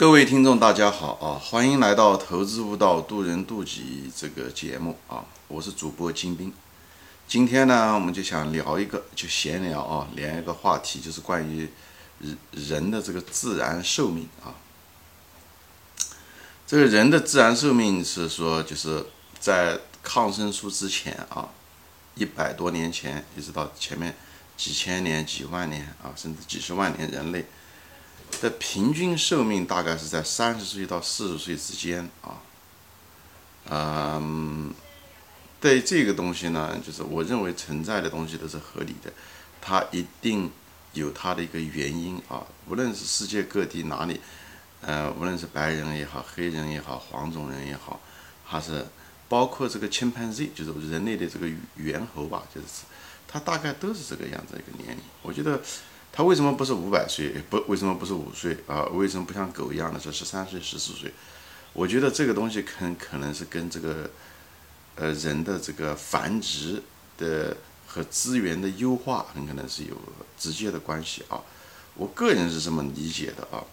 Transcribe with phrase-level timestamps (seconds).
[0.00, 1.36] 各位听众，大家好啊！
[1.38, 5.26] 欢迎来到《投资悟道，渡人渡己》这个节目啊！
[5.46, 6.50] 我是主播金兵。
[7.28, 11.68] 今天呢，我们就想聊一个，就闲聊啊，聊一个话题，就是关于
[12.18, 14.56] 人人的这个自然寿命啊。
[16.66, 19.04] 这个人的自然寿命是说，就是
[19.38, 21.50] 在抗生素之前啊，
[22.14, 24.16] 一百多年前，一直到前面
[24.56, 27.44] 几千年、几万年啊，甚至几十万年，人类。
[28.40, 32.40] 的平均寿命大概是在三十岁到四十岁之间啊，
[33.68, 34.72] 嗯，
[35.60, 39.12] 对这个东西呢，就是我认为存在的东西都是合理的，
[39.60, 40.50] 它一定
[40.94, 42.46] 有它的一个原因啊。
[42.66, 44.20] 无论是世界各地哪里，
[44.80, 48.00] 呃，无论是白人也好，黑人也好，黄种人也好，
[48.44, 48.86] 还是
[49.28, 51.46] 包括这个 chimpanzee，就是人类的这个
[51.76, 52.66] 猿猴吧，就是
[53.28, 55.02] 它大概都是这个样子一个年龄。
[55.22, 55.60] 我觉得。
[56.20, 57.30] 他为什么不是五百岁？
[57.48, 58.84] 不，为什么不是五岁啊？
[58.92, 61.10] 为什么不像狗一样的是十三岁、十四岁？
[61.72, 64.10] 我觉得这个东西可可能是跟这个，
[64.96, 66.82] 呃，人的这个繁殖
[67.16, 69.96] 的和资源的优化很可能是有
[70.38, 71.40] 直接的关系啊。
[71.94, 73.64] 我个人是这么理解的啊，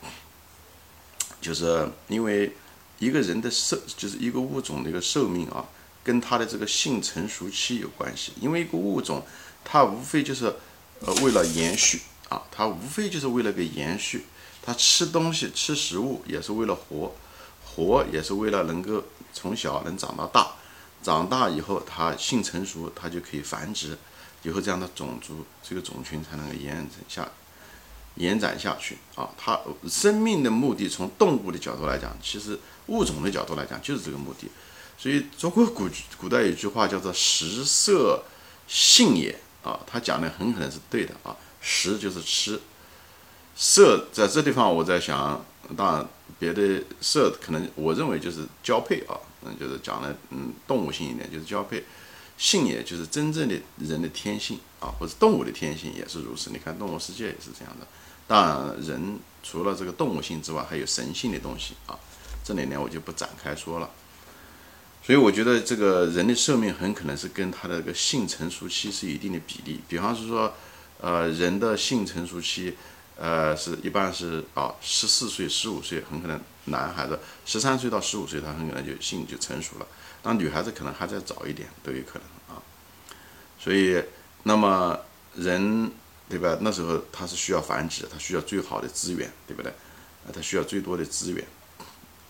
[1.41, 2.55] 就是因为
[2.97, 5.65] 一个人的寿，就是一个物种的一个寿命啊，
[6.01, 8.31] 跟它的这个性成熟期有关系。
[8.39, 9.25] 因为一个物种，
[9.65, 10.45] 它无非就是
[11.01, 11.99] 呃为了延续。
[12.29, 14.25] 啊，它无非就是为了个延续，
[14.61, 17.15] 它吃东西吃食物也是为了活，
[17.65, 19.03] 活也是为了能够
[19.33, 20.55] 从小能长到大，
[21.01, 23.97] 长大以后它性成熟，它就可以繁殖，
[24.43, 27.29] 以后这样的种族这个种群才能够延展下
[28.15, 29.29] 延展下去啊。
[29.37, 34.49] 它生命的目的从动物的角度来讲，其实物种的角度来讲就是这个目的。
[34.97, 35.87] 所以中国古
[36.19, 38.23] 古代有句话叫做“食色
[38.67, 41.35] 性也”啊，他讲的很可能是对的啊。
[41.69, 42.57] 食就是吃，
[43.57, 46.07] 色在这地方我在想，当然
[46.39, 51.83] 别的色可能我认为就是交配啊，嗯，就是讲的嗯动物性一点就是交配，
[52.37, 56.51] 性也就是真正的人的天性啊，或者动物的天性也是如此。
[56.51, 57.85] 你看动物世界也是这样的。
[58.27, 61.99] 当然人除了这个动物性之外，还有神性的东西啊，
[62.45, 63.89] 这里呢我就不展开说了。
[65.03, 70.53] 所以我觉得这个人的寿命很可能是跟他的这个性成熟期是一定的比例，比方是说。
[70.99, 72.75] 呃，人的性成熟期，
[73.17, 79.87] 呃，是一般是啊，十四岁、十五岁，很可能男孩子十三岁到十五岁，他很可能就性就成熟了。
[80.23, 82.61] 那女孩子可能还在早一点，都有可能啊。
[83.59, 84.03] 所以，
[84.43, 84.99] 那么
[85.35, 85.91] 人
[86.27, 86.57] 对吧？
[86.61, 89.71] 那时候他是需要繁殖，他需要最好的资源，对不对？
[89.71, 91.45] 啊，他需要最多的资源，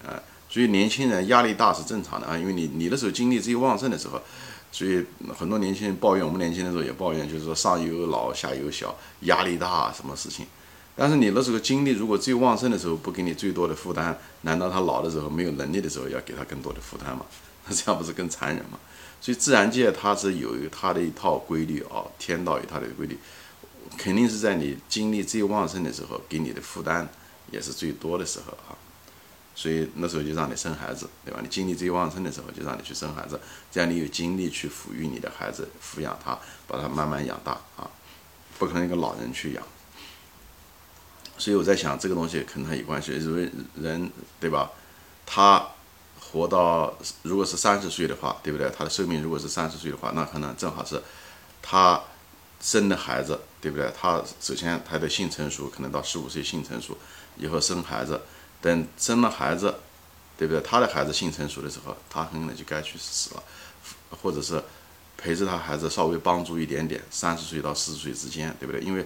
[0.06, 4.22] 啊，所以年轻人压力大是正常的啊，因为你你的时候精力最旺盛的时候。
[4.70, 5.04] 所以
[5.34, 10.46] 很多年轻人抱怨，我们年轻的时候也抱怨，就是说上有老下有小，压力大，什么事情？
[10.94, 17.26] 但是你那时候精力如果最旺盛的时候不给你最多的负担，难道他老的时候没有能力的时候要给他更多的负担吗？
[17.66, 18.78] 那 这样不是更残忍吗？
[19.22, 23.18] 所以自然界它是有它的一套规律啊，天道有它的规律，
[23.98, 27.08] 肯定是在你精力最旺盛的时候给你的负担
[27.52, 28.76] 也是最多的时候啊。
[29.60, 31.40] 所以那时候就让你生孩子，对吧？
[31.42, 33.40] 你精力最旺盛的时候就让你去生孩子，
[33.72, 36.38] 这样你有精力去抚育你的孩子，抚养他，
[36.68, 37.90] 把他慢慢养大啊，
[38.60, 39.64] 不可能一个老人去养。
[41.40, 44.70] 所以我在想，这个东西可能有关系，因为人对吧？
[45.26, 45.68] 他
[46.20, 48.70] 活到如果是三十岁的话，对不对？
[48.70, 51.02] 他的寿命如果是三十岁的话，那可能正好是
[51.64, 52.00] 他
[52.62, 53.92] 生的孩子，对不对？
[54.00, 56.96] 他首先他的性成熟，可能到十五岁性成熟
[57.38, 58.22] 以后生孩子。
[58.62, 59.76] 等生了孩子，
[60.38, 60.62] 对不对？
[60.62, 63.44] 他的孩子性成熟的时候，他很可能就该去死了，
[64.22, 64.64] 或者是
[65.18, 67.02] 陪着他孩子稍微帮助一点点。
[67.10, 68.82] 三十岁到四十岁之间，对不对？
[68.82, 69.06] 因为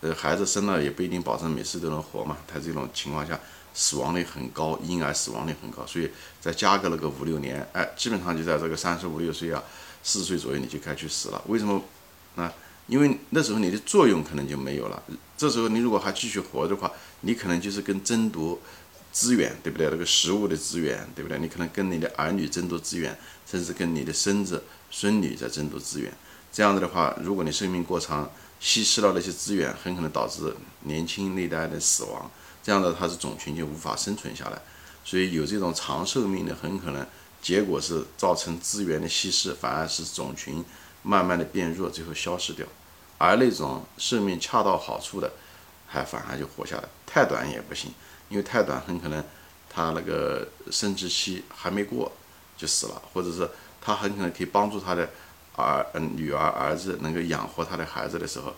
[0.00, 2.36] 呃，孩子生了也不一定保证每次都能活嘛。
[2.46, 3.38] 他这种情况下，
[3.72, 5.86] 死亡率很高，婴儿死亡率很高。
[5.86, 6.10] 所以
[6.40, 9.62] 再加个那个五六年，哎，基本上就在这个三十五六岁啊，
[10.02, 11.40] 四十岁左右你就该去死了。
[11.46, 11.80] 为什么？
[12.34, 12.50] 啊，
[12.86, 15.02] 因为那时候你的作用可能就没有了。
[15.36, 18.58] 这时候你如果还继续活的话，你可能就是跟争夺。
[19.12, 19.90] 资源对不对？
[19.90, 21.38] 那个食物的资源对不对？
[21.38, 23.14] 你可能跟你的儿女争夺资源，
[23.46, 26.10] 甚至跟你的孙子孙女在争夺资源。
[26.50, 32.30] 这样子的话，如果你生命过长，稀释了那些资源，很可能导致年轻那代的死亡。
[32.62, 34.58] 这样的，它是种群就无法生存下来。
[35.04, 37.06] 所以有这种长寿命的，很可能
[37.42, 40.64] 结果是造成资源的稀释，反而是种群
[41.02, 42.66] 慢慢的变弱，最后消失掉。
[43.18, 45.30] 而那种寿命恰到好处的，
[45.86, 46.84] 还反而就活下来。
[47.06, 47.92] 太短也不行。
[48.28, 49.22] 因为太短，很可能
[49.68, 52.10] 他那个生殖期还没过
[52.56, 53.48] 就死了，或者是
[53.80, 55.10] 他很可能可以帮助他的
[55.54, 58.54] 儿、嗯女儿、儿子能够养活他的孩子的时候，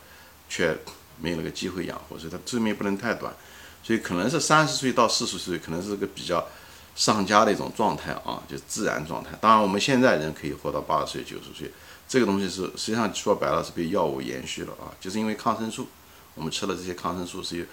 [0.49, 0.77] 却
[1.21, 3.35] 没有那个机会养活，所以他寿命不能太短。
[3.83, 6.47] 所以可能是三十岁到四十岁，可能是个比较
[6.95, 9.31] 上佳的一种状态啊，就自然状态。
[9.41, 11.71] 当然，我们现在人可以活到八十岁、九十岁，
[12.09, 15.89] 这个东西是实际上说白了是被药物延续了啊，就是因为抗生素，
[16.35, 17.65] 我们吃了这些抗生素是有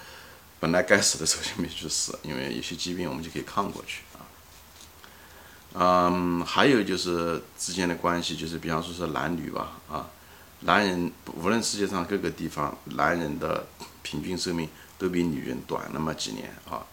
[0.59, 4.19] 本来该死的时候就没去死，因为有些疾病我们就可以抗过去啊。
[5.73, 10.09] 嗯，还有就是之间的关系，就是比方说是男女吧啊，
[10.61, 13.67] 男人无论世界上各个地方，男人的
[14.01, 14.69] 平均寿命。
[15.01, 16.85] 都比女人短那么几年啊，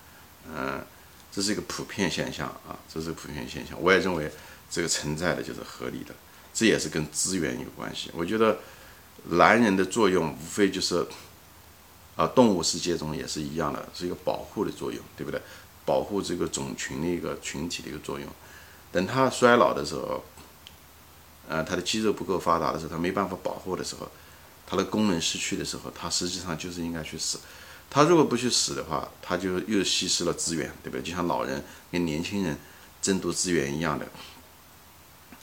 [0.49, 0.83] 嗯，
[1.31, 3.79] 这是一个普遍现象啊，这是普遍现象。
[3.79, 4.33] 我也认为
[4.71, 6.15] 这个存在的就是合理的，
[6.59, 8.11] 这也是跟资源有关系。
[8.13, 8.59] 我觉得
[9.29, 11.07] 男人的作用无非就是
[12.17, 15.41] 啊，动物世界中也是一样的，是一个保护的作用，对不对？
[15.85, 18.29] 保护这个种群的一个群体的一个作用。
[18.91, 20.25] 等他衰老的时候，
[21.47, 24.11] 呃，他的肌肉不够发达的时候，他没办法保护的时候，
[24.67, 27.39] 他的功能失去的时候，他实际上就是应该去死。
[27.89, 31.03] 他如果不去死的话，他就又稀释了资源，对不对？
[31.03, 32.59] 就像老人跟年轻人
[33.01, 34.05] 争夺资源一样的。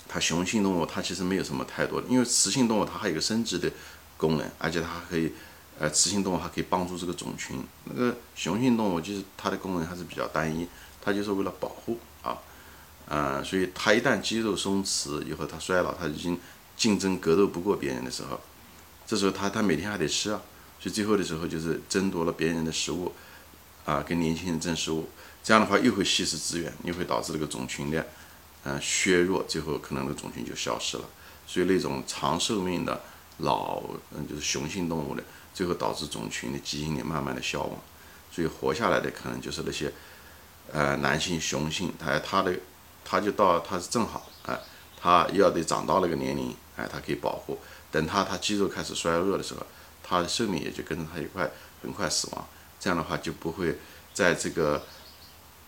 [0.07, 3.71] 它雄性动物它其实没有什么太多的，因为雌性动物它还有个生殖的
[4.17, 5.31] 功能，而且它还可以，
[5.79, 7.63] 呃，雌性动物还可以帮助这个种群。
[7.85, 10.67] 那个雄性动物就是它的功能还是比较单一，
[11.01, 12.37] 它就是为了保护啊，
[13.07, 16.39] 嗯，所以它一旦肌肉松弛以后，它衰老，它已经
[16.77, 18.39] 竞争格斗不过别人的时候，
[19.05, 20.41] 这时候它它每天还得吃啊。
[20.79, 23.11] 所以最后的时候，就是争夺了别人的食物，
[23.85, 25.09] 啊，跟年轻人争食物，
[25.43, 28.05] 这样的话又会稀释资源，又会导致这个种群的，
[28.65, 31.05] 嗯，削弱，最后可能那种群就消失了。
[31.47, 33.01] 所以那种长寿命的
[33.37, 33.81] 老，
[34.11, 35.23] 嗯，就是雄性动物的，
[35.53, 37.79] 最后导致种群的基因也慢慢的消亡。
[38.29, 39.93] 所以活下来的可能就是那些，
[40.73, 42.53] 呃，男性雄性，他他的，
[43.05, 44.59] 他就到他是正好，哎，
[44.99, 47.57] 他要得长到那个年龄，哎，他可以保护。
[47.91, 49.65] 等他他肌肉开始衰弱的时候。
[50.07, 51.49] 他的寿命也就跟着他一块
[51.81, 52.47] 很快死亡，
[52.79, 53.75] 这样的话就不会
[54.13, 54.79] 在这个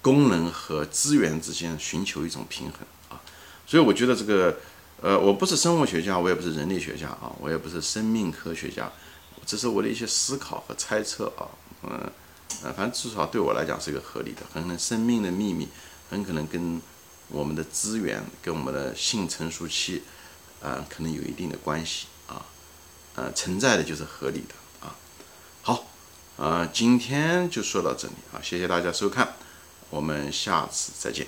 [0.07, 3.19] 功能和资源之间寻求一种平衡啊。
[3.65, 4.57] 所以我觉得这个，
[5.01, 8.89] 呃，我不是生物学家，我也不是人类学家啊，我也不是生命科学家，
[9.45, 11.43] 这是我的一些思考和猜测啊。
[11.83, 11.89] 嗯，
[12.63, 14.43] 呃，反正至少对我来讲是一个合理的。
[14.53, 15.67] 很可能生命的秘密
[16.09, 16.81] 很可能跟
[17.27, 20.03] 我们的资源、跟我们的性成熟期，
[20.63, 22.45] 啊，可能有一定的关系啊。
[23.15, 24.55] 呃，存在的就是合理的
[24.87, 24.95] 啊。
[25.61, 25.85] 好，
[26.37, 29.35] 呃，今天就说到这里啊，谢谢大家收看，
[29.89, 31.27] 我们下次再见。